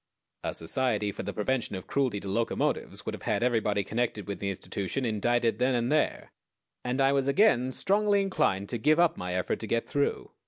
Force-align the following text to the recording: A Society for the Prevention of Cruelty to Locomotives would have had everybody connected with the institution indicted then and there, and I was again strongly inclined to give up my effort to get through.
A 0.43 0.55
Society 0.55 1.11
for 1.11 1.21
the 1.21 1.31
Prevention 1.31 1.75
of 1.75 1.85
Cruelty 1.85 2.19
to 2.21 2.27
Locomotives 2.27 3.05
would 3.05 3.13
have 3.13 3.21
had 3.21 3.43
everybody 3.43 3.83
connected 3.83 4.25
with 4.27 4.39
the 4.39 4.49
institution 4.49 5.05
indicted 5.05 5.59
then 5.59 5.75
and 5.75 5.91
there, 5.91 6.31
and 6.83 6.99
I 6.99 7.11
was 7.11 7.27
again 7.27 7.71
strongly 7.71 8.19
inclined 8.21 8.67
to 8.69 8.79
give 8.79 8.99
up 8.99 9.15
my 9.15 9.35
effort 9.35 9.59
to 9.59 9.67
get 9.67 9.87
through. 9.87 10.31